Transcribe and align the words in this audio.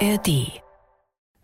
ARD. 0.00 0.60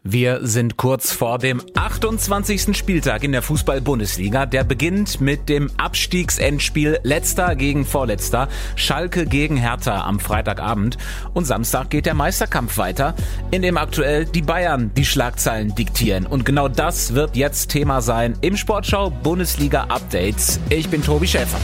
Wir 0.05 0.41
sind 0.43 0.77
kurz 0.77 1.13
vor 1.13 1.39
dem 1.39 1.63
28. 1.75 2.77
Spieltag 2.77 3.23
in 3.23 3.33
der 3.33 3.41
Fußball-Bundesliga. 3.41 4.47
Der 4.47 4.65
beginnt 4.65 5.21
mit 5.21 5.49
dem 5.49 5.71
Abstiegsendspiel 5.77 6.99
Letzter 7.05 7.55
gegen 7.55 7.87
Vorletzter, 7.87 8.49
Schalke 8.75 9.27
gegen 9.27 9.57
Hertha 9.57 10.05
am 10.05 10.19
Freitagabend. 10.19 10.99
Und 11.35 11.45
Samstag 11.45 11.91
geht 11.91 12.07
der 12.07 12.15
Meisterkampf 12.15 12.79
weiter, 12.79 13.15
in 13.53 13.63
dem 13.63 13.77
aktuell 13.77 14.25
die 14.25 14.43
Bayern 14.43 14.91
die 14.97 15.05
Schlagzeilen 15.05 15.75
diktieren. 15.75 16.27
Und 16.27 16.45
genau 16.45 16.69
das 16.69 17.15
wird 17.15 17.37
jetzt 17.37 17.71
Thema 17.71 18.01
sein 18.01 18.37
im 18.41 18.57
Sportschau 18.57 19.11
Bundesliga 19.11 19.85
Updates. 19.85 20.59
Ich 20.69 20.89
bin 20.89 21.03
Tobi 21.03 21.29
Schäfer. 21.29 21.59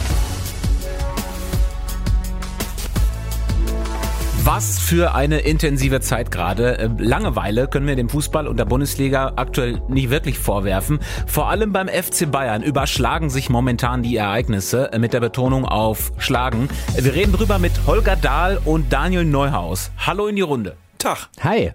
Was 4.50 4.78
für 4.78 5.14
eine 5.14 5.40
intensive 5.40 6.00
Zeit 6.00 6.30
gerade. 6.30 6.78
Äh, 6.78 6.88
Langeweile 6.96 7.68
können 7.68 7.86
wir 7.86 7.96
dem 7.96 8.08
Fußball 8.08 8.46
und 8.46 8.56
der 8.56 8.64
Bundesliga 8.64 9.34
aktuell 9.36 9.82
nicht 9.88 10.08
wirklich 10.08 10.38
vorwerfen. 10.38 11.00
Vor 11.26 11.50
allem 11.50 11.74
beim 11.74 11.86
FC 11.86 12.30
Bayern 12.30 12.62
überschlagen 12.62 13.28
sich 13.28 13.50
momentan 13.50 14.02
die 14.02 14.16
Ereignisse 14.16 14.90
äh, 14.90 14.98
mit 14.98 15.12
der 15.12 15.20
Betonung 15.20 15.66
auf 15.66 16.12
schlagen. 16.16 16.70
Wir 16.96 17.12
reden 17.12 17.32
drüber 17.32 17.58
mit 17.58 17.72
Holger 17.86 18.16
Dahl 18.16 18.58
und 18.64 18.90
Daniel 18.90 19.26
Neuhaus. 19.26 19.90
Hallo 19.98 20.28
in 20.28 20.36
die 20.36 20.40
Runde. 20.40 20.78
Tag. 20.96 21.28
Hi. 21.42 21.72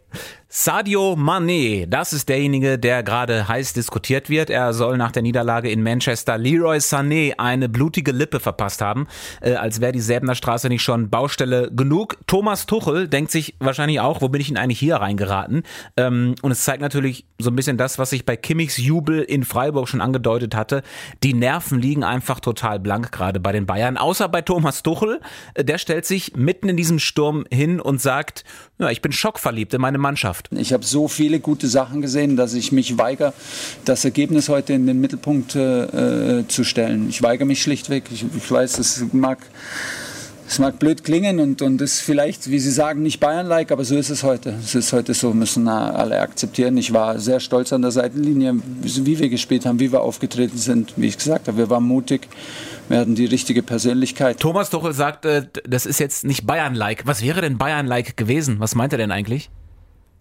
Sadio 0.56 1.16
Mané, 1.16 1.88
das 1.88 2.14
ist 2.14 2.30
derjenige, 2.30 2.78
der 2.78 3.02
gerade 3.02 3.48
heiß 3.48 3.74
diskutiert 3.74 4.30
wird. 4.30 4.52
Er 4.52 4.72
soll 4.74 4.98
nach 4.98 5.12
der 5.12 5.24
Niederlage 5.24 5.72
in 5.72 5.82
Manchester 5.82 6.38
Leroy 6.38 6.78
Sané 6.78 7.34
eine 7.40 7.70
blutige 7.70 8.12
Lippe 8.12 8.40
verpasst 8.40 8.80
haben, 8.80 9.08
äh, 9.42 9.56
als 9.56 9.82
wäre 9.82 9.94
die 9.94 10.00
Säbener 10.00 10.36
Straße 10.36 10.70
nicht 10.70 10.84
schon 10.84 11.10
Baustelle 11.10 11.72
genug. 11.72 12.20
Thomas 12.28 12.68
Tuchel 12.68 13.08
denkt 13.08 13.32
sich 13.32 13.56
wahrscheinlich 13.60 14.00
auch, 14.00 14.22
wo 14.22 14.30
bin 14.30 14.42
ich 14.42 14.50
denn 14.50 14.58
eigentlich 14.58 14.78
hier 14.78 14.98
reingeraten? 14.98 15.64
Ähm, 15.98 16.36
und 16.44 16.52
es 16.52 16.64
zeigt 16.64 16.82
natürlich 16.82 17.26
so 17.40 17.50
ein 17.50 17.56
bisschen 17.56 17.78
das, 17.78 17.98
was 17.98 18.12
ich 18.12 18.24
bei 18.24 18.38
Kimmichs 18.38 18.78
Jubel 18.78 19.24
in 19.24 19.46
Freiburg 19.46 19.88
schon 19.88 20.02
angedeutet 20.02 20.54
hatte. 20.54 20.84
Die 21.24 21.34
Nerven 21.34 21.82
liegen 21.82 22.04
einfach 22.04 22.40
total 22.40 22.80
blank 22.80 23.12
gerade 23.12 23.40
bei 23.40 23.54
den 23.54 23.66
Bayern, 23.66 23.98
außer 23.98 24.30
bei 24.30 24.44
Thomas 24.44 24.84
Tuchel. 24.84 25.20
Äh, 25.56 25.66
der 25.66 25.80
stellt 25.80 26.06
sich 26.06 26.36
mitten 26.36 26.70
in 26.70 26.78
diesem 26.78 27.00
Sturm 27.00 27.44
hin 27.52 27.82
und 27.82 28.00
sagt, 28.00 28.44
ja, 28.78 28.92
ich 28.92 29.02
bin 29.02 29.12
schockverliebt 29.12 29.74
in 29.74 29.82
meine 29.82 29.98
Mannschaft. 29.98 30.43
Mannschaft. 30.52 30.62
Ich 30.68 30.74
habe 30.74 30.86
so 30.86 31.08
viele 31.08 31.40
gute 31.40 31.68
Sachen 31.68 32.02
gesehen, 32.02 32.36
dass 32.36 32.54
ich 32.54 32.72
mich 32.72 32.98
weigere, 32.98 33.34
das 33.86 34.06
Ergebnis 34.06 34.50
heute 34.50 34.74
in 34.74 34.88
den 34.88 35.00
Mittelpunkt 35.00 35.56
äh, 35.56 36.44
zu 36.48 36.64
stellen. 36.64 37.10
Ich 37.10 37.22
weigere 37.22 37.46
mich 37.46 37.62
schlichtweg. 37.62 38.06
Ich, 38.12 38.26
ich 38.36 38.52
weiß, 38.52 38.80
es 38.80 39.04
mag 39.12 39.40
mag 40.60 40.78
blöd 40.78 41.04
klingen 41.04 41.40
und, 41.40 41.64
und 41.64 41.82
ist 41.82 42.02
vielleicht, 42.02 42.52
wie 42.52 42.60
Sie 42.60 42.70
sagen, 42.70 43.02
nicht 43.02 43.20
Bayern-like, 43.20 43.72
aber 43.72 43.86
so 43.86 43.96
ist 43.96 44.12
es 44.12 44.22
heute. 44.22 44.54
Es 44.64 44.76
ist 44.76 44.94
heute 44.94 45.16
so, 45.16 45.34
müssen 45.34 45.68
alle 45.68 46.20
akzeptieren. 46.20 46.78
Ich 46.78 46.94
war 46.94 47.18
sehr 47.18 47.40
stolz 47.40 47.74
an 47.74 47.82
der 47.82 47.90
Seitenlinie, 47.90 48.58
wie 48.84 49.18
wir 49.18 49.30
gespielt 49.30 49.66
haben, 49.66 49.80
wie 49.80 49.92
wir 49.92 50.02
aufgetreten 50.02 50.58
sind. 50.58 50.94
Wie 50.96 51.08
ich 51.08 51.18
gesagt 51.18 51.48
habe, 51.48 51.58
wir 51.58 51.70
waren 51.72 51.86
mutig, 51.86 52.28
wir 52.88 53.00
hatten 53.00 53.16
die 53.16 53.26
richtige 53.26 53.64
Persönlichkeit. 53.64 54.40
Thomas 54.40 54.70
Tuchel 54.70 54.94
sagt, 54.94 55.26
äh, 55.26 55.48
das 55.68 55.88
ist 55.88 56.00
jetzt 56.00 56.24
nicht 56.24 56.46
Bayern-like. 56.46 57.08
Was 57.08 57.24
wäre 57.24 57.42
denn 57.42 57.58
Bayern-like 57.58 58.16
gewesen? 58.16 58.60
Was 58.60 58.76
meint 58.76 58.92
er 58.92 59.00
denn 59.00 59.12
eigentlich? 59.12 59.50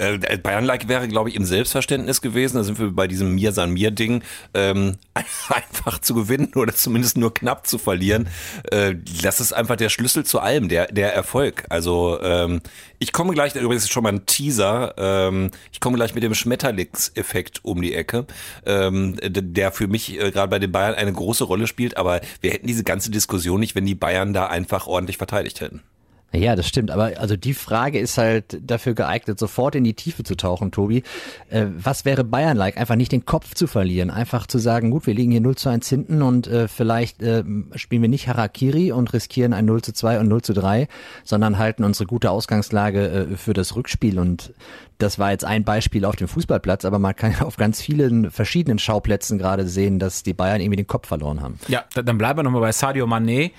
Äh, 0.03 0.39
Bayern-like 0.39 0.89
wäre, 0.89 1.07
glaube 1.07 1.29
ich, 1.29 1.37
im 1.37 1.45
Selbstverständnis 1.45 2.21
gewesen. 2.21 2.57
Da 2.57 2.65
sind 2.65 2.79
wir 2.79 2.91
bei 2.91 3.07
diesem 3.07 3.35
Mir 3.35 3.53
san 3.53 3.71
mir 3.71 3.91
Ding 3.91 4.23
ähm, 4.55 4.97
einfach 5.15 6.01
zu 6.01 6.15
gewinnen 6.15 6.53
oder 6.55 6.75
zumindest 6.75 7.17
nur 7.17 7.33
knapp 7.33 7.67
zu 7.67 7.79
verlieren. 7.79 8.29
Äh, 8.71 8.97
das 9.23 9.41
ist 9.41 9.53
einfach 9.53 9.77
der 9.77 9.89
Schlüssel 9.89 10.25
zu 10.25 10.41
allem, 10.41 10.69
der 10.69 10.87
der 10.89 11.15
Erfolg. 11.15 11.65
Also 11.69 12.19
ähm, 12.21 12.61
ich 12.99 13.13
komme 13.13 13.33
gleich, 13.33 13.55
übrigens 13.55 13.89
schon 13.89 14.03
mal 14.03 14.13
ein 14.13 14.27
Teaser. 14.27 14.95
Ähm, 14.97 15.51
ich 15.73 15.81
komme 15.81 15.97
gleich 15.97 16.15
mit 16.15 16.23
dem 16.23 16.35
Schmetterlingseffekt 16.35 17.65
um 17.65 17.81
die 17.81 17.95
Ecke, 17.95 18.27
ähm, 18.67 19.17
der 19.23 19.73
für 19.73 19.87
mich 19.87 20.21
äh, 20.21 20.31
gerade 20.31 20.51
bei 20.51 20.59
den 20.59 20.73
Bayern 20.73 20.95
eine 20.95 21.13
große 21.13 21.45
Rolle 21.45 21.67
spielt. 21.67 21.97
Aber 21.97 22.21
wir 22.41 22.51
hätten 22.51 22.67
diese 22.67 22.85
ganze 22.85 23.11
Diskussion 23.11 23.61
nicht, 23.61 23.75
wenn 23.75 23.87
die 23.87 23.95
Bayern 23.95 24.33
da 24.33 24.47
einfach 24.47 24.87
ordentlich 24.87 25.19
verteidigt 25.19 25.61
hätten. 25.61 25.83
Ja, 26.35 26.57
das 26.57 26.67
stimmt. 26.67 26.91
Aber 26.91 27.13
also 27.19 27.37
die 27.37 27.53
Frage 27.53 27.99
ist 27.99 28.17
halt 28.17 28.59
dafür 28.63 28.95
geeignet, 28.95 29.39
sofort 29.39 29.75
in 29.75 29.85
die 29.85 29.93
Tiefe 29.93 30.25
zu 30.25 30.35
tauchen, 30.35 30.71
Tobi. 30.71 31.03
Äh, 31.51 31.67
was 31.77 32.07
wäre 32.07 32.25
Bayern-like? 32.25 32.79
Einfach 32.79 32.97
nicht 32.97 33.13
den 33.13 33.27
Kopf 33.27 33.55
zu 33.55 33.67
verlieren. 33.67 34.11
Einfach 34.11 34.47
zu 34.47 34.59
sagen, 34.59 34.91
gut, 34.91 35.07
wir 35.07 35.13
liegen 35.13 35.31
hier 35.31 35.43
0 35.43 35.57
zu 35.57 35.69
1 35.69 35.87
hinten 35.89 36.23
und 36.23 36.47
äh, 36.47 36.69
vielleicht 36.69 37.23
äh, 37.23 37.45
spielen 37.75 38.01
wir 38.01 38.09
nicht 38.09 38.29
Harakiri 38.29 38.93
und 38.93 39.13
riskieren 39.13 39.53
ein 39.53 39.67
0 39.67 39.83
zu 39.83 39.93
2 39.93 40.21
und 40.21 40.29
0 40.29 40.43
zu 40.43 40.55
3, 40.55 40.89
sondern 41.23 41.59
halten 41.59 41.85
unsere 41.85 42.07
gute 42.07 42.31
Ausgangslage 42.31 43.29
äh, 43.33 43.37
für 43.37 43.53
das 43.53 43.77
Rückspiel. 43.77 44.19
Und 44.19 44.55
das 45.03 45.19
war 45.19 45.33
jetzt 45.33 45.45
ein 45.45 45.65
Beispiel 45.65 46.05
auf 46.05 46.17
dem 46.17 46.29
Fußballplatz, 46.29 46.85
aber 46.85 46.99
man 46.99 47.15
kann 47.15 47.35
auf 47.41 47.57
ganz 47.57 47.83
vielen 47.83 48.31
verschiedenen 48.31 48.79
Schauplätzen 48.79 49.39
gerade 49.39 49.67
sehen, 49.67 49.99
dass 49.99 50.23
die 50.23 50.35
Bayern 50.35 50.61
irgendwie 50.61 50.77
den 50.77 50.87
Kopf 50.87 51.09
verloren 51.09 51.41
haben. 51.41 51.59
Ja, 51.69 51.85
dann 51.95 52.19
bleiben 52.19 52.39
wir 52.39 52.43
nochmal 52.45 52.63
bei 52.63 52.73
Sadio 52.73 53.07
Mané. 53.07 53.51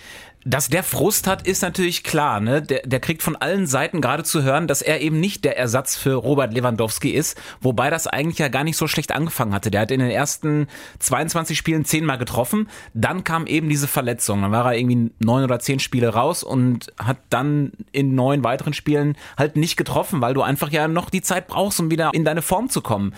Dass 0.46 0.68
der 0.68 0.84
Frust 0.84 1.26
hat, 1.26 1.48
ist 1.48 1.62
natürlich 1.62 2.04
klar. 2.04 2.42
Ne? 2.42 2.62
Der, 2.62 2.82
der 2.84 3.00
kriegt 3.00 3.24
von 3.24 3.38
allen 3.38 3.66
Seiten 3.66 4.02
gerade 4.02 4.24
zu 4.24 4.44
hören, 4.44 4.68
dass 4.68 4.82
er 4.82 5.00
eben 5.00 5.20
nicht 5.20 5.46
der 5.46 5.58
Ersatz 5.58 5.96
für 5.96 6.16
Robert 6.16 6.54
Lewandowski 6.54 7.12
ist, 7.12 7.40
wobei 7.62 7.90
das 7.90 8.08
eigentlich 8.08 8.40
ja 8.40 8.50
gar 8.50 8.66
nicht 8.66 8.76
so 8.76 8.88
schlecht 8.88 9.14
angefangen 9.14 9.54
hatte. 9.54 9.72
Der 9.72 9.82
hat 9.82 9.92
in 9.92 10.02
den 10.02 10.10
ersten 10.10 10.68
22 11.00 11.58
Spielen 11.58 11.86
zehnmal 11.86 12.18
getroffen, 12.18 12.70
dann 12.94 13.24
kam 13.24 13.48
eben 13.48 13.70
diese 13.70 13.88
Verletzung. 13.88 14.42
Dann 14.42 14.52
war 14.52 14.66
er 14.66 14.78
irgendwie 14.78 15.12
neun 15.20 15.46
oder 15.46 15.60
zehn 15.60 15.80
Spiele 15.80 16.10
raus 16.10 16.44
und 16.44 16.92
hat 16.98 17.18
dann 17.30 17.72
in 17.94 18.14
neun 18.14 18.44
weiteren 18.44 18.74
Spielen 18.74 19.16
halt 19.38 19.56
nicht 19.56 19.78
getroffen, 19.78 20.20
weil 20.20 20.34
du 20.34 20.42
einfach 20.42 20.72
ja 20.72 20.90
noch 20.90 21.10
die 21.10 21.22
Zeit 21.22 21.33
brauchst, 21.42 21.80
um 21.80 21.92
wieder 21.92 22.12
in 22.14 22.26
deine 22.26 22.42
Form 22.42 22.70
zu 22.70 22.82
kommen. 22.82 23.14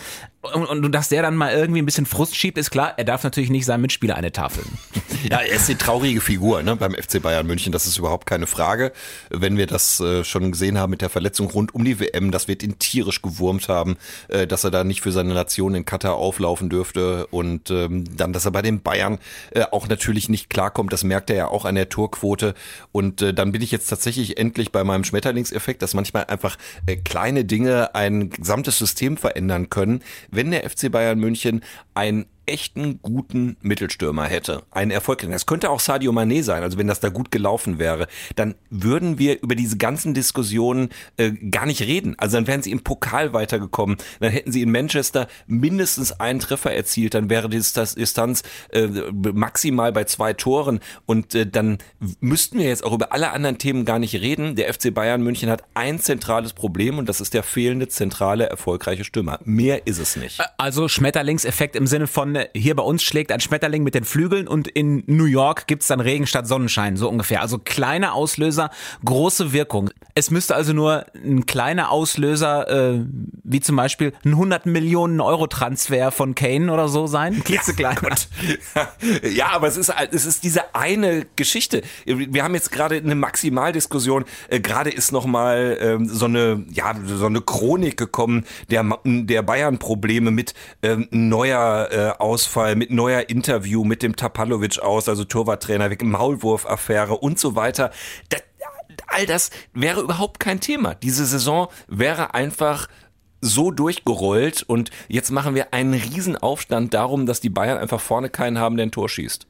Und, 0.54 0.86
und 0.86 0.92
dass 0.92 1.10
der 1.10 1.22
dann 1.22 1.36
mal 1.36 1.54
irgendwie 1.54 1.82
ein 1.82 1.86
bisschen 1.86 2.06
Frust 2.06 2.36
schiebt, 2.36 2.58
ist 2.58 2.72
klar, 2.72 2.94
er 2.98 3.06
darf 3.06 3.24
natürlich 3.24 3.50
nicht 3.50 3.66
seinem 3.66 3.82
Mitspieler 3.82 4.16
eine 4.16 4.32
Tafel. 4.32 4.64
Ja, 5.30 5.40
er 5.40 5.56
ist 5.56 5.68
die 5.68 5.76
traurige 5.76 6.22
Figur 6.22 6.62
ne, 6.62 6.76
beim 6.76 6.94
FC 6.94 7.20
Bayern 7.20 7.48
München, 7.48 7.72
das 7.72 7.88
ist 7.88 7.98
überhaupt 7.98 8.28
keine 8.28 8.46
Frage. 8.46 8.92
Wenn 9.32 9.58
wir 9.58 9.66
das 9.66 10.00
äh, 10.00 10.24
schon 10.24 10.52
gesehen 10.52 10.78
haben 10.78 10.92
mit 10.92 11.02
der 11.02 11.10
Verletzung 11.10 11.50
rund 11.50 11.74
um 11.74 11.84
die 11.84 12.00
WM, 12.00 12.30
das 12.30 12.48
wird 12.48 12.62
ihn 12.62 12.78
tierisch 12.78 13.24
gewurmt 13.24 13.68
haben, 13.68 13.98
äh, 14.28 14.46
dass 14.46 14.64
er 14.64 14.70
da 14.70 14.84
nicht 14.84 15.02
für 15.02 15.12
seine 15.12 15.34
Nation 15.34 15.74
in 15.74 15.84
Katar 15.84 16.14
auflaufen 16.14 16.70
dürfte. 16.70 17.26
Und 17.28 17.72
ähm, 17.72 18.04
dann, 18.16 18.34
dass 18.34 18.46
er 18.46 18.52
bei 18.52 18.62
den 18.62 18.82
Bayern 18.82 19.18
äh, 19.50 19.64
auch 19.72 19.88
natürlich 19.88 20.30
nicht 20.30 20.52
klarkommt, 20.52 20.94
das 20.94 21.04
merkt 21.04 21.32
er 21.32 21.36
ja 21.36 21.48
auch 21.48 21.66
an 21.66 21.74
der 21.74 21.90
Torquote. 21.90 22.54
Und 22.92 23.24
äh, 23.24 23.34
dann 23.34 23.52
bin 23.52 23.64
ich 23.64 23.72
jetzt 23.72 23.88
tatsächlich 23.88 24.38
endlich 24.38 24.72
bei 24.72 24.84
meinem 24.84 25.06
Schmetterlingseffekt, 25.06 25.82
dass 25.82 25.96
manchmal 25.96 26.26
einfach 26.26 26.56
äh, 26.86 26.98
kleine 26.98 27.46
Dinge 27.46 27.96
ein 27.96 28.30
gesamtes 28.30 28.78
System 28.78 29.18
verändern 29.18 29.70
können 29.70 30.04
wenn 30.36 30.52
der 30.52 30.70
FC 30.70 30.92
Bayern 30.92 31.20
München 31.20 31.62
ein 31.94 32.26
echten 32.46 33.00
guten 33.02 33.58
Mittelstürmer 33.62 34.26
hätte, 34.26 34.64
einen 34.72 34.92
erfolgreichen, 34.92 35.32
das 35.32 35.46
könnte 35.46 35.70
auch 35.70 35.80
Sadio 35.80 36.12
Mané 36.12 36.44
sein, 36.44 36.64
also 36.64 36.78
wenn 36.78 36.88
das 36.88 37.00
da 37.00 37.10
gut 37.10 37.32
gelaufen 37.32 37.80
wäre, 37.80 38.08
dann 38.36 38.56
würden 38.70 39.20
wir 39.20 39.42
über 39.42 39.56
diese 39.56 39.78
ganzen 39.78 40.14
Diskussionen 40.14 40.90
äh, 41.18 41.32
gar 41.32 41.66
nicht 41.66 41.82
reden. 41.82 42.16
Also 42.18 42.38
dann 42.38 42.48
wären 42.48 42.62
sie 42.62 42.72
im 42.72 42.84
Pokal 42.84 43.34
weitergekommen, 43.34 43.98
dann 44.20 44.32
hätten 44.32 44.52
sie 44.52 44.62
in 44.62 44.72
Manchester 44.72 45.28
mindestens 45.48 46.20
einen 46.20 46.40
Treffer 46.40 46.74
erzielt, 46.74 47.14
dann 47.14 47.30
wäre 47.30 47.50
die 47.50 47.58
Distanz 47.58 48.44
äh, 48.70 48.88
maximal 49.12 49.92
bei 49.92 50.04
zwei 50.04 50.34
Toren 50.34 50.80
und 51.06 51.36
äh, 51.36 51.48
dann 51.48 51.78
müssten 52.20 52.60
wir 52.60 52.66
jetzt 52.66 52.84
auch 52.84 52.94
über 52.94 53.12
alle 53.12 53.32
anderen 53.32 53.58
Themen 53.58 53.86
gar 53.86 54.00
nicht 54.00 54.16
reden. 54.16 54.56
Der 54.56 54.74
FC 54.74 54.94
Bayern 54.94 55.22
München 55.22 55.50
hat 55.50 55.64
ein 55.74 56.00
zentrales 56.00 56.54
Problem 56.54 56.98
und 56.98 57.10
das 57.10 57.22
ist 57.22 57.34
der 57.34 57.44
fehlende 57.44 57.88
zentrale 57.88 58.48
erfolgreiche 58.48 59.04
Stürmer. 59.04 59.40
Mehr 59.46 59.88
ist 59.88 60.00
es 60.00 60.16
nicht. 60.16 60.42
Also 60.58 60.88
Schmetterlingseffekt 60.88 61.76
im 61.76 61.88
Sinne 61.88 62.08
von 62.08 62.35
hier 62.54 62.76
bei 62.76 62.84
uns 62.84 63.04
schlägt 63.04 63.32
ein 63.32 63.40
Schmetterling 63.40 63.84
mit 63.84 63.96
den 63.96 64.04
Flügeln 64.04 64.48
und 64.48 64.68
in 64.68 65.04
New 65.08 65.26
York 65.26 65.68
gibt's 65.68 65.88
dann 65.88 66.00
Regen 66.00 66.28
statt 66.28 66.48
Sonnenschein, 66.48 66.98
so 66.98 67.10
ungefähr. 67.10 67.42
Also 67.42 67.60
kleine 67.60 68.14
Auslöser, 68.14 68.70
große 69.04 69.54
Wirkung. 69.54 69.90
Es 70.14 70.32
müsste 70.32 70.56
also 70.56 70.74
nur 70.74 71.06
ein 71.14 71.46
kleiner 71.46 71.92
Auslöser, 71.92 72.96
äh, 72.96 73.06
wie 73.44 73.60
zum 73.60 73.76
Beispiel 73.76 74.14
ein 74.24 74.32
100 74.32 74.66
Millionen 74.66 75.22
Euro 75.22 75.48
Transfer 75.48 76.12
von 76.12 76.36
Kane 76.36 76.72
oder 76.72 76.88
so 76.88 77.08
sein. 77.08 77.44
Klitzeklein. 77.44 77.98
Ja, 78.76 78.90
ja, 79.30 79.48
aber 79.52 79.68
es 79.68 79.78
ist, 79.78 79.94
es 80.12 80.26
ist 80.26 80.44
diese 80.44 80.76
eine 80.76 81.26
Geschichte. 81.36 81.82
Wir 82.06 82.44
haben 82.44 82.54
jetzt 82.54 82.72
gerade 82.72 82.98
eine 82.98 83.16
Maximaldiskussion. 83.16 84.26
Äh, 84.50 84.60
gerade 84.60 84.90
ist 84.90 85.12
nochmal 85.12 85.78
ähm, 85.80 86.08
so 86.08 86.26
eine, 86.26 86.66
ja, 86.72 86.96
so 87.06 87.26
eine 87.26 87.42
Chronik 87.42 87.98
gekommen 87.98 88.46
der, 88.70 88.86
der 89.04 89.42
Bayern-Probleme 89.42 90.32
mit 90.32 90.54
ähm, 90.82 91.08
neuer 91.12 91.90
äh, 91.92 92.24
Ausfall, 92.26 92.76
mit 92.76 92.90
neuer 92.90 93.30
Interview 93.30 93.84
mit 93.84 94.02
dem 94.02 94.16
Tapalovic 94.16 94.80
aus, 94.80 95.08
also 95.08 95.24
Torwarttrainer, 95.24 95.92
wegen 95.92 96.10
Maulwurf-Affäre 96.10 97.16
und 97.18 97.38
so 97.38 97.56
weiter. 97.56 97.92
Das, 98.30 98.42
all 99.08 99.26
das 99.28 99.52
wäre 99.74 100.02
überhaupt 100.02 100.40
kein 100.40 100.60
Thema. 100.60 100.96
Diese 100.96 101.26
Saison 101.26 101.68
wäre 101.88 102.34
einfach 102.34 102.88
so 103.42 103.70
durchgerollt 103.70 104.64
und 104.64 104.90
jetzt 105.08 105.30
machen 105.30 105.54
wir 105.54 105.72
einen 105.74 105.94
riesen 105.94 106.36
Aufstand 106.36 106.96
darum, 106.96 107.28
dass 107.28 107.42
die 107.42 107.50
Bayern 107.50 107.78
einfach 107.78 108.02
vorne 108.02 108.30
keinen 108.30 108.58
haben, 108.58 108.76
der 108.76 108.88
ein 108.88 108.92
Tor 108.92 109.08
schießt. 109.08 109.46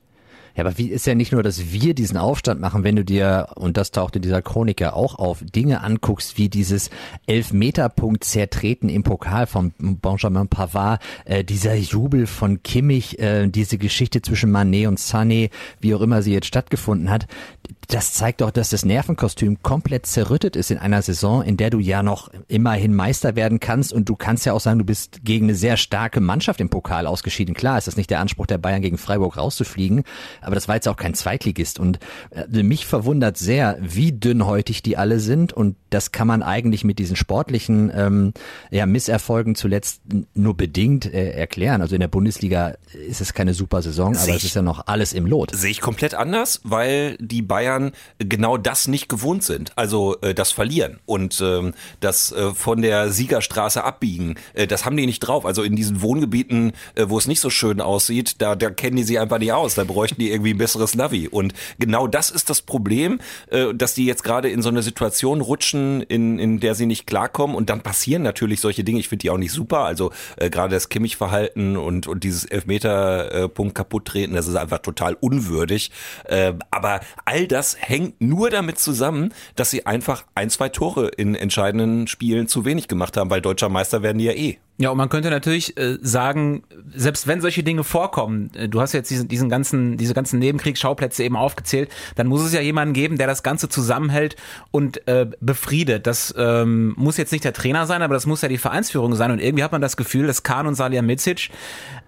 Ja, 0.56 0.64
aber 0.64 0.78
wie 0.78 0.88
ist 0.88 1.06
ja 1.06 1.16
nicht 1.16 1.34
nur, 1.34 1.44
dass 1.44 1.72
wir 1.74 1.94
diesen 1.94 2.18
Aufstand 2.18 2.62
machen, 2.62 2.84
wenn 2.84 2.96
du 2.96 3.04
dir, 3.04 3.50
und 3.56 3.76
das 3.76 3.92
taucht 3.92 4.16
in 4.16 4.22
dieser 4.22 4.42
Chronik 4.42 4.80
ja 4.80 4.94
auch 4.94 5.16
auf, 5.20 5.44
Dinge 5.44 5.82
anguckst, 5.82 6.38
wie 6.38 6.48
dieses 6.48 6.90
Elfmeterpunkt 7.28 8.24
zertreten 8.24 8.88
im 8.88 9.04
Pokal 9.04 9.48
von 9.48 9.74
Benjamin 9.78 10.48
Pavard, 10.48 11.02
äh, 11.26 11.44
dieser 11.44 11.76
Jubel 11.76 12.26
von 12.26 12.64
Kimmich, 12.64 13.20
äh, 13.20 13.48
diese 13.48 13.78
Geschichte 13.78 14.22
zwischen 14.22 14.50
Manet 14.50 14.88
und 14.88 15.00
Sané, 15.00 15.50
wie 15.82 15.94
auch 15.94 16.02
immer 16.02 16.22
sie 16.22 16.34
jetzt 16.34 16.48
stattgefunden 16.48 17.10
hat, 17.10 17.28
das 17.88 18.14
zeigt 18.14 18.42
doch, 18.42 18.52
dass 18.52 18.70
das 18.70 18.86
Nervenkostüm 18.86 19.62
komplett 19.62 20.06
zerrüttet 20.06 20.56
ist 20.56 20.72
in 20.72 20.78
einer 20.78 21.02
Saison, 21.02 21.44
in 21.44 21.58
der 21.58 21.70
du 21.70 21.80
ja 21.80 22.04
noch 22.04 22.30
immerhin 22.48 22.94
Meister 22.94 23.36
werden 23.36 23.60
kannst 23.60 23.94
und 23.94 24.10
du 24.10 24.16
kannst 24.16 24.46
ja 24.46 24.54
auch 24.54 24.60
sagen, 24.60 24.80
du 24.80 24.86
bist 24.86 25.24
gegen 25.24 25.46
eine 25.46 25.56
sehr 25.56 25.78
starke 25.78 26.20
Mannschaft 26.20 26.60
im 26.62 26.70
Pokal 26.70 27.08
ausgeschieden. 27.08 27.54
Klar 27.54 27.78
ist 27.78 27.88
das 27.88 27.98
nicht 27.98 28.10
der 28.10 28.20
Anspruch 28.20 28.46
der 28.46 28.58
Bayern 28.58 28.82
gegen 28.82 28.98
Freiburg 28.98 29.38
rauszufliegen, 29.38 30.04
aber 30.42 30.56
das 30.56 30.68
war 30.68 30.76
jetzt 30.76 30.88
auch 30.88 30.96
kein 30.96 31.14
Zweitligist 31.14 31.80
und 31.80 32.00
äh, 32.32 32.64
mich 32.64 32.86
verwundert 32.86 33.38
sehr, 33.38 33.78
wie 33.82 34.12
dünnhäutig 34.12 34.82
die 34.82 34.98
alle 34.98 35.20
sind 35.20 35.54
und 35.54 35.76
das 35.90 36.12
kann 36.12 36.28
man 36.28 36.44
eigentlich 36.44 36.84
mit 36.84 37.00
diesen 37.00 37.16
sportlichen 37.16 37.92
ähm, 37.96 38.34
ja, 38.72 38.86
Misserfolgen 38.86 39.56
zuletzt 39.56 40.02
nur 40.34 40.56
bedingt 40.56 41.06
äh, 41.06 41.32
erklären. 41.32 41.82
Also 41.82 41.96
in 41.96 42.02
der 42.02 42.08
Bundesliga 42.08 42.76
ist 43.08 43.22
es 43.22 43.34
keine 43.34 43.54
super 43.54 43.82
Saison, 43.82 44.16
aber 44.16 44.36
es 44.36 44.44
ist 44.44 44.56
ja 44.56 44.62
noch 44.62 44.88
alles 44.88 45.14
im 45.14 45.26
Lot. 45.26 45.56
Sehe 45.56 45.72
ich 45.72 45.82
komplett 45.82 46.14
anders, 46.14 46.62
weil 46.64 47.18
die 47.20 47.42
Bayern 47.42 47.75
genau 48.20 48.58
das 48.58 48.88
nicht 48.88 49.10
gewohnt 49.10 49.44
sind. 49.44 49.72
Also 49.76 50.18
äh, 50.22 50.34
das 50.34 50.52
Verlieren 50.52 51.00
und 51.06 51.42
ähm, 51.42 51.74
das 52.00 52.32
äh, 52.32 52.52
von 52.54 52.82
der 52.82 53.10
Siegerstraße 53.12 53.84
abbiegen, 53.84 54.36
äh, 54.54 54.68
das 54.68 54.86
haben 54.86 54.98
die 54.98 55.06
nicht 55.06 55.20
drauf. 55.20 55.46
Also 55.46 55.64
in 55.64 55.76
diesen 55.76 56.02
Wohngebieten, 56.02 56.74
äh, 56.96 57.06
wo 57.08 57.18
es 57.18 57.28
nicht 57.28 57.40
so 57.40 57.50
schön 57.50 57.82
aussieht, 57.82 58.42
da, 58.42 58.56
da 58.56 58.70
kennen 58.70 58.98
die 58.98 59.04
sie 59.04 59.20
einfach 59.20 59.40
nicht 59.40 59.54
aus. 59.54 59.76
Da 59.76 59.84
bräuchten 59.84 60.20
die 60.20 60.32
irgendwie 60.32 60.54
ein 60.54 60.58
besseres 60.58 60.96
Navi. 60.96 61.28
Und 61.28 61.54
genau 61.80 62.08
das 62.08 62.30
ist 62.30 62.50
das 62.50 62.62
Problem, 62.62 63.20
äh, 63.50 63.74
dass 63.74 63.94
die 63.94 64.06
jetzt 64.06 64.24
gerade 64.24 64.50
in 64.50 64.62
so 64.62 64.70
eine 64.70 64.84
Situation 64.84 65.42
rutschen, 65.42 66.02
in, 66.02 66.40
in 66.40 66.60
der 66.60 66.76
sie 66.76 66.86
nicht 66.86 67.08
klarkommen. 67.08 67.56
Und 67.56 67.70
dann 67.70 67.82
passieren 67.82 68.24
natürlich 68.24 68.62
solche 68.62 68.84
Dinge. 68.84 69.00
Ich 69.00 69.10
finde 69.10 69.24
die 69.24 69.30
auch 69.30 69.38
nicht 69.38 69.52
super. 69.52 69.80
Also 69.80 70.12
äh, 70.38 70.50
gerade 70.50 70.74
das 70.74 70.90
Kimmich-Verhalten 70.90 71.78
und, 71.78 72.08
und 72.08 72.24
dieses 72.24 72.46
Elfmeter-Punkt 72.46 73.72
äh, 73.72 73.76
kaputt 73.76 74.06
treten, 74.06 74.36
das 74.36 74.48
ist 74.48 74.56
einfach 74.56 74.80
total 74.80 75.16
unwürdig. 75.20 75.92
Äh, 76.26 76.54
aber 76.72 77.02
all 77.26 77.48
das 77.48 77.65
hängt 77.74 78.22
nur 78.22 78.50
damit 78.50 78.78
zusammen, 78.78 79.34
dass 79.56 79.72
sie 79.72 79.86
einfach 79.86 80.26
ein, 80.36 80.50
zwei 80.50 80.70
Tore 80.70 81.08
in 81.08 81.36
entscheidenden 81.36 82.08
Spielen 82.08 82.48
zu 82.48 82.66
wenig 82.66 82.88
gemacht 82.88 83.18
haben, 83.18 83.30
weil 83.30 83.42
deutscher 83.42 83.70
Meister 83.70 84.04
werden 84.04 84.20
die 84.20 84.26
ja 84.26 84.34
eh. 84.34 84.60
Ja, 84.78 84.90
und 84.90 84.98
man 84.98 85.08
könnte 85.08 85.30
natürlich 85.30 85.78
äh, 85.78 85.98
sagen, 86.02 86.64
selbst 86.94 87.28
wenn 87.28 87.40
solche 87.40 87.64
Dinge 87.64 87.86
vorkommen, 87.86 88.52
äh, 88.56 88.68
du 88.68 88.82
hast 88.82 88.92
jetzt 88.92 89.10
diesen, 89.10 89.30
diesen 89.30 89.48
ganzen, 89.48 89.96
diese 89.96 90.14
ganzen 90.14 90.38
Nebenkriegsschauplätze 90.40 91.24
eben 91.24 91.38
aufgezählt, 91.38 91.90
dann 92.16 92.28
muss 92.28 92.42
es 92.42 92.52
ja 92.52 92.60
jemanden 92.60 92.94
geben, 92.94 93.18
der 93.18 93.28
das 93.28 93.42
Ganze 93.42 93.70
zusammenhält 93.70 94.36
und 94.72 95.08
äh, 95.08 95.28
befriedet. 95.40 96.08
Das 96.08 96.34
ähm, 96.38 96.94
muss 96.98 97.16
jetzt 97.16 97.32
nicht 97.32 97.46
der 97.46 97.54
Trainer 97.54 97.86
sein, 97.86 98.02
aber 98.02 98.16
das 98.16 98.26
muss 98.26 98.42
ja 98.42 98.50
die 98.50 98.58
Vereinsführung 98.58 99.16
sein. 99.16 99.32
Und 99.32 99.40
irgendwie 99.40 99.64
hat 99.64 99.72
man 99.72 99.82
das 99.82 99.96
Gefühl, 99.96 100.28
dass 100.28 100.44
Kahn 100.44 100.68
und 100.68 100.76
Salihamidzic, 100.76 101.52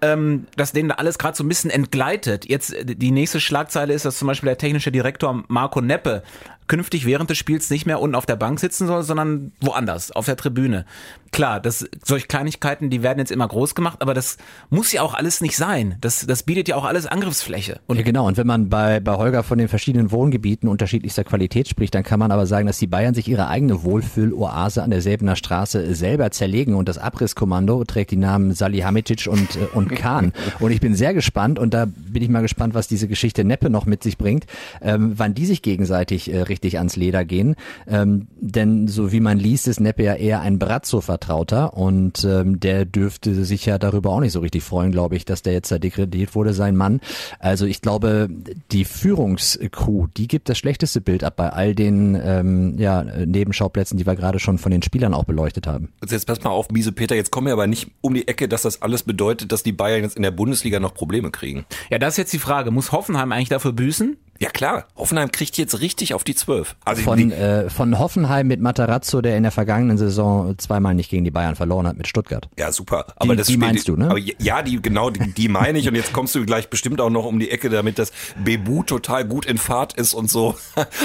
ähm, 0.01 0.47
dass 0.57 0.73
denen 0.73 0.91
alles 0.91 1.17
gerade 1.17 1.37
so 1.37 1.45
ein 1.45 1.47
bisschen 1.47 1.71
entgleitet. 1.71 2.49
Jetzt 2.49 2.73
äh, 2.73 2.83
die 2.83 3.11
nächste 3.11 3.39
Schlagzeile 3.39 3.93
ist, 3.93 4.03
dass 4.03 4.17
zum 4.17 4.27
Beispiel 4.27 4.47
der 4.47 4.57
technische 4.57 4.91
Direktor 4.91 5.41
Marco 5.47 5.79
Neppe 5.79 6.21
künftig 6.67 7.05
während 7.05 7.29
des 7.29 7.37
Spiels 7.37 7.69
nicht 7.69 7.85
mehr 7.85 8.01
unten 8.01 8.15
auf 8.15 8.25
der 8.25 8.35
Bank 8.35 8.59
sitzen 8.59 8.87
soll, 8.87 9.03
sondern 9.03 9.51
woanders, 9.61 10.11
auf 10.11 10.25
der 10.25 10.37
Tribüne. 10.37 10.85
Klar, 11.31 11.59
das, 11.59 11.87
solche 12.03 12.27
Kleinigkeiten, 12.27 12.89
die 12.89 13.03
werden 13.03 13.19
jetzt 13.19 13.31
immer 13.31 13.47
groß 13.47 13.75
gemacht, 13.75 14.01
aber 14.01 14.13
das 14.13 14.37
muss 14.69 14.91
ja 14.91 15.01
auch 15.01 15.13
alles 15.13 15.41
nicht 15.41 15.57
sein. 15.57 15.97
Das, 16.01 16.25
das 16.25 16.43
bietet 16.43 16.67
ja 16.67 16.75
auch 16.75 16.85
alles 16.85 17.05
Angriffsfläche. 17.05 17.79
Und 17.87 17.97
ja, 17.97 18.03
genau. 18.03 18.27
Und 18.27 18.37
wenn 18.37 18.47
man 18.47 18.69
bei, 18.69 18.99
bei 18.99 19.15
Holger 19.15 19.43
von 19.43 19.57
den 19.57 19.67
verschiedenen 19.67 20.11
Wohngebieten 20.11 20.69
unterschiedlichster 20.69 21.23
Qualität 21.23 21.67
spricht, 21.67 21.95
dann 21.95 22.03
kann 22.03 22.19
man 22.19 22.31
aber 22.31 22.45
sagen, 22.45 22.67
dass 22.67 22.79
die 22.79 22.87
Bayern 22.87 23.13
sich 23.13 23.27
ihre 23.27 23.47
eigene 23.47 23.83
Wohlfühloase 23.83 24.81
an 24.81 24.89
der 24.89 25.01
Säbener 25.01 25.35
Straße 25.35 25.93
selber 25.95 26.31
zerlegen 26.31 26.75
und 26.75 26.87
das 26.89 26.97
Abrisskommando 26.97 27.83
trägt 27.83 28.11
die 28.11 28.17
Namen 28.17 28.53
Salihamidzic 28.53 29.27
und, 29.27 29.55
äh, 29.55 29.67
und 29.73 29.89
Kahn. 29.95 30.33
und 30.59 30.71
ich 30.71 30.79
bin 30.79 30.95
sehr 30.95 31.13
gespannt 31.13 31.59
und 31.59 31.73
da 31.73 31.85
bin 31.85 32.23
ich 32.23 32.29
mal 32.29 32.41
gespannt, 32.41 32.73
was 32.73 32.87
diese 32.87 33.07
Geschichte 33.07 33.43
Neppe 33.43 33.69
noch 33.69 33.85
mit 33.85 34.03
sich 34.03 34.17
bringt, 34.17 34.45
ähm, 34.81 35.13
wann 35.15 35.33
die 35.33 35.45
sich 35.45 35.61
gegenseitig 35.61 36.31
äh, 36.31 36.41
richtig 36.57 36.77
ans 36.79 36.95
Leder 36.95 37.23
gehen. 37.23 37.55
Ähm, 37.87 38.27
denn 38.39 38.87
so 38.87 39.11
wie 39.11 39.19
man 39.19 39.37
liest, 39.37 39.67
ist 39.67 39.79
Neppe 39.79 40.03
ja 40.03 40.15
eher 40.15 40.41
ein 40.41 40.57
Brazzo-Vertrauter 40.57 41.75
und 41.75 42.23
ähm, 42.23 42.59
der 42.59 42.85
dürfte 42.85 43.45
sich 43.45 43.65
ja 43.65 43.77
darüber 43.77 44.11
auch 44.11 44.19
nicht 44.19 44.31
so 44.31 44.39
richtig 44.39 44.63
freuen, 44.63 44.91
glaube 44.91 45.15
ich, 45.15 45.25
dass 45.25 45.43
der 45.43 45.53
jetzt 45.53 45.71
da 45.71 45.77
degradiert 45.77 46.33
wurde, 46.33 46.53
sein 46.53 46.75
Mann. 46.75 46.99
Also 47.39 47.65
ich 47.65 47.81
glaube, 47.81 48.29
die 48.71 48.85
Führungscrew, 48.85 50.07
die 50.17 50.27
gibt 50.27 50.49
das 50.49 50.57
schlechteste 50.57 50.99
Bild 50.99 51.23
ab 51.23 51.35
bei 51.35 51.49
all 51.49 51.75
den 51.75 52.19
ähm, 52.21 52.75
ja, 52.79 53.03
Nebenschauplätzen, 53.03 53.97
die 53.97 54.07
wir 54.07 54.15
gerade 54.15 54.39
schon 54.39 54.57
von 54.57 54.71
den 54.71 54.81
Spielern 54.81 55.13
auch 55.13 55.25
beleuchtet 55.25 55.67
haben. 55.67 55.89
Jetzt 56.07 56.25
pass 56.25 56.43
mal 56.43 56.49
auf, 56.49 56.69
miese 56.71 56.91
Peter, 56.91 57.15
jetzt 57.15 57.31
kommen 57.31 57.47
wir 57.47 57.53
aber 57.53 57.67
nicht 57.67 57.91
um 58.01 58.13
die 58.13 58.27
Ecke, 58.27 58.47
dass 58.47 58.63
das 58.63 58.81
alles 58.81 59.03
bedeutet, 59.03 59.51
dass 59.51 59.61
die 59.61 59.71
Bayern 59.71 60.01
jetzt 60.01 60.15
in 60.15 60.23
der 60.23 60.31
Bundesliga 60.31 60.79
noch 60.79 60.93
Probleme 60.93 61.29
kriegen. 61.29 61.65
Ja, 61.89 61.99
das 61.99 62.13
ist 62.13 62.17
jetzt 62.17 62.33
die 62.33 62.39
Frage. 62.39 62.71
Muss 62.71 62.91
Hoffenheim 62.91 63.31
eigentlich 63.31 63.49
dafür 63.49 63.73
büßen? 63.73 64.17
Ja 64.39 64.49
klar, 64.49 64.85
Hoffenheim 64.95 65.31
kriegt 65.31 65.57
jetzt 65.57 65.79
richtig 65.81 66.13
auf 66.13 66.23
die 66.23 66.35
Zwölf. 66.35 66.75
Also 66.85 67.01
von, 67.01 67.31
äh, 67.31 67.69
von 67.69 67.97
Hoffenheim 67.97 68.47
mit 68.47 68.61
Matarazzo, 68.61 69.21
der 69.21 69.37
in 69.37 69.43
der 69.43 69.51
vergangenen 69.51 69.97
Saison 69.97 70.57
zweimal 70.57 70.93
nicht 70.95 71.09
gegen 71.09 71.23
die 71.23 71.31
Bayern 71.31 71.55
verloren 71.55 71.87
hat 71.87 71.97
mit 71.97 72.07
Stuttgart. 72.07 72.47
Ja, 72.57 72.71
super. 72.71 73.07
Aber 73.15 73.33
die, 73.33 73.37
das 73.37 73.47
die 73.47 73.53
Spiel, 73.53 73.67
meinst 73.67 73.87
du, 73.87 73.95
ne? 73.95 74.09
Aber 74.09 74.19
ja, 74.19 74.61
die 74.61 74.81
genau, 74.81 75.09
die, 75.09 75.31
die 75.31 75.47
meine 75.47 75.79
ich 75.79 75.87
und 75.87 75.95
jetzt 75.95 76.13
kommst 76.13 76.35
du 76.35 76.45
gleich 76.45 76.69
bestimmt 76.69 77.01
auch 77.01 77.09
noch 77.09 77.25
um 77.25 77.39
die 77.39 77.49
Ecke, 77.49 77.69
damit 77.69 77.99
das 77.99 78.11
Bebu 78.43 78.83
total 78.83 79.25
gut 79.25 79.45
in 79.45 79.57
Fahrt 79.57 79.93
ist 79.93 80.13
und 80.13 80.29
so. 80.29 80.55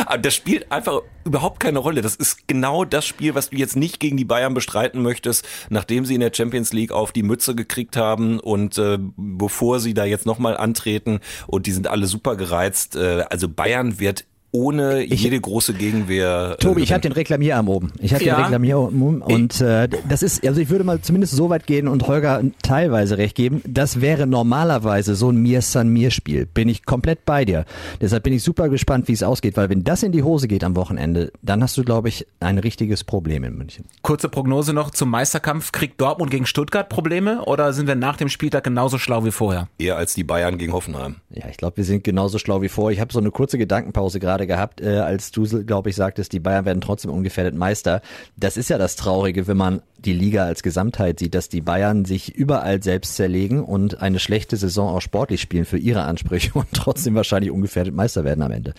Aber 0.07 0.19
das 0.23 0.35
spielt 0.35 0.71
einfach 0.71 1.01
überhaupt 1.25 1.61
keine 1.61 1.79
Rolle. 1.79 2.03
Das 2.03 2.17
ist 2.17 2.49
genau 2.49 2.85
das 2.85 3.07
Spiel, 3.07 3.35
was 3.35 3.51
du 3.51 3.57
jetzt 3.57 3.77
nicht 3.77 4.01
gegen 4.01 4.17
die 4.17 4.25
Bayern 4.25 4.55
bestreiten 4.55 5.03
möchtest, 5.03 5.47
nachdem 5.71 6.05
sie 6.05 6.15
in 6.15 6.21
der 6.21 6.33
Champions 6.35 6.73
League 6.73 6.93
auf 6.93 7.13
die 7.13 7.23
Mütze 7.23 7.55
gekriegt 7.55 7.97
haben 7.97 8.41
und 8.41 8.79
äh, 8.79 8.99
bevor 9.17 9.81
sie 9.81 9.95
da 9.95 10.05
jetzt 10.05 10.27
nochmal 10.27 10.57
antreten 10.57 11.21
und 11.47 11.67
die 11.67 11.73
sind 11.73 11.89
alle 11.89 12.07
super 12.07 12.37
gereizt. 12.37 12.97
Äh, 12.97 13.25
also 13.31 13.49
Bayern 13.49 13.99
wird 14.01 14.25
ohne 14.53 15.03
ich, 15.03 15.23
jede 15.23 15.41
große 15.41 15.73
Gegenwehr. 15.73 16.57
Äh, 16.59 16.63
Tobi, 16.63 16.83
ich 16.83 16.93
habe 16.93 17.01
den 17.01 17.13
Reklamierarm 17.13 17.69
oben. 17.69 17.93
Ich 18.01 18.13
habe 18.13 18.23
ja. 18.23 18.37
den 18.37 18.43
Reklamierarm 18.43 19.23
und 19.23 19.61
äh, 19.63 19.89
das 20.09 20.23
ist, 20.23 20.47
also 20.47 20.61
ich 20.61 20.69
würde 20.69 20.85
mal 20.85 21.01
zumindest 21.01 21.35
so 21.35 21.49
weit 21.49 21.67
gehen 21.67 21.89
und 21.89 22.07
Holger 22.07 22.43
teilweise 22.63 23.17
recht 23.17 23.35
geben. 23.35 23.63
Das 23.67 24.03
wäre 24.03 24.27
normalerweise 24.27 25.15
so 25.15 25.31
ein 25.31 25.37
Mir 25.37 25.63
San 25.63 25.89
Mir 25.89 26.11
Spiel. 26.11 26.45
Bin 26.45 26.69
ich 26.69 26.85
komplett 26.85 27.25
bei 27.25 27.47
dir. 27.47 27.65
Deshalb 28.01 28.25
bin 28.25 28.35
ich 28.35 28.43
super 28.43 28.69
gespannt, 28.69 29.09
wie 29.09 29.13
es 29.13 29.23
ausgeht, 29.23 29.57
weil 29.57 29.71
wenn 29.71 29.85
das 29.85 30.03
in 30.03 30.13
die 30.13 30.23
Hose 30.23 30.49
geht 30.49 30.65
am 30.65 30.77
Wochenende, 30.77 31.33
dann 31.41 31.63
hast 31.63 31.79
du, 31.79 31.83
glaube 31.83 32.09
ich, 32.09 32.27
ein 32.41 32.59
richtiges 32.59 33.05
Problem 33.05 33.45
in 33.45 33.57
München. 33.57 33.87
Kurze 34.03 34.29
Prognose 34.29 34.75
noch 34.75 34.91
zum 34.91 35.09
Meisterkampf. 35.09 35.73
Kriegt 35.73 35.99
Dortmund 35.99 36.31
gegen 36.31 36.45
Stuttgart 36.45 36.91
Probleme 36.91 37.43
oder 37.47 37.73
sind 37.73 37.87
wir 37.87 37.95
nach 37.95 38.19
dem 38.19 38.29
Spieltag 38.29 38.65
genauso 38.65 38.99
schlau 38.99 39.25
wie 39.25 39.31
vorher? 39.31 39.69
Eher 39.79 39.97
als 39.97 40.13
die 40.13 40.25
Bayern 40.25 40.59
gegen 40.59 40.75
Hoffenheim. 40.75 41.17
Ja, 41.31 41.47
ich 41.51 41.57
glaube, 41.57 41.79
wir 41.79 41.85
sind 41.85 42.05
genauso 42.05 42.39
schlau 42.39 42.61
wie 42.61 42.69
vorher. 42.69 42.95
Ich 42.95 43.01
habe 43.01 43.13
so 43.13 43.19
eine 43.19 43.31
kurze 43.31 43.57
Gedankenpause 43.57 44.21
gerade 44.21 44.42
gerade 44.47 44.63
gehabt, 44.63 44.81
äh, 44.81 44.99
als 44.99 45.31
du, 45.31 45.45
glaube 45.65 45.91
ich, 45.91 45.97
sagtest, 45.97 46.33
die 46.33 46.41
Bayern 46.41 46.65
werden 46.65 46.81
trotzdem 46.81 47.11
ungefährdet 47.11 47.55
Meister. 47.55 48.01
Das 48.37 48.57
ist 48.57 48.71
ja 48.71 48.79
das 48.79 48.97
Traurige, 48.97 49.47
wenn 49.47 49.57
man 49.57 49.83
die 50.05 50.13
Liga 50.13 50.45
als 50.45 50.63
Gesamtheit 50.63 51.19
sieht, 51.19 51.35
dass 51.35 51.49
die 51.49 51.61
Bayern 51.61 52.05
sich 52.05 52.35
überall 52.35 52.83
selbst 52.83 53.17
zerlegen 53.17 53.63
und 53.63 54.03
eine 54.03 54.19
schlechte 54.19 54.57
Saison 54.57 54.95
auch 54.95 55.01
sportlich 55.01 55.41
spielen 55.41 55.65
für 55.65 55.79
ihre 55.79 56.03
Ansprüche 56.03 56.51
und 56.55 56.69
trotzdem 56.73 57.15
wahrscheinlich 57.15 57.51
ungefährdet 57.51 57.95
Meister 57.95 58.25
werden 58.25 58.43
am 58.43 58.53
Ende. 58.53 58.75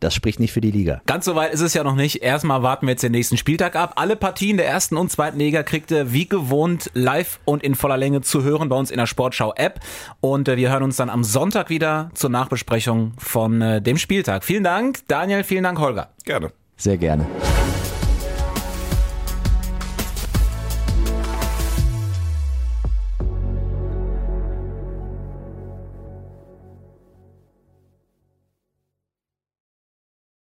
Das 0.00 0.14
spricht 0.14 0.40
nicht 0.40 0.52
für 0.52 0.60
die 0.60 0.70
Liga. 0.70 1.00
Ganz 1.06 1.24
so 1.24 1.34
weit 1.34 1.52
ist 1.52 1.60
es 1.60 1.74
ja 1.74 1.84
noch 1.84 1.96
nicht. 1.96 2.22
Erstmal 2.22 2.62
warten 2.62 2.86
wir 2.86 2.92
jetzt 2.92 3.02
den 3.02 3.12
nächsten 3.12 3.36
Spieltag 3.36 3.76
ab. 3.76 3.94
Alle 3.96 4.16
Partien 4.16 4.56
der 4.56 4.66
ersten 4.66 4.96
und 4.96 5.10
zweiten 5.10 5.38
Liga 5.38 5.62
kriegt 5.62 5.90
ihr 5.90 6.12
wie 6.12 6.28
gewohnt 6.28 6.90
live 6.94 7.40
und 7.44 7.62
in 7.62 7.74
voller 7.74 7.96
Länge 7.96 8.20
zu 8.20 8.42
hören 8.42 8.68
bei 8.68 8.76
uns 8.76 8.90
in 8.90 8.98
der 8.98 9.06
Sportschau 9.06 9.52
App. 9.54 9.80
Und 10.20 10.48
äh, 10.48 10.56
wir 10.56 10.70
hören 10.70 10.82
uns 10.82 10.96
dann 10.96 11.10
am 11.10 11.24
Sonntag 11.24 11.70
wieder 11.70 12.10
zur 12.14 12.30
Nachbesprechung 12.30 13.12
von 13.18 13.62
äh, 13.62 13.82
dem 13.82 13.98
Spieltag. 13.98 14.44
Vielen 14.44 14.64
Dank, 14.64 15.00
Daniel. 15.08 15.44
Vielen 15.44 15.64
Dank, 15.64 15.78
Holger. 15.78 16.10
Gerne. 16.24 16.52
Sehr 16.76 16.98
gerne. 16.98 17.26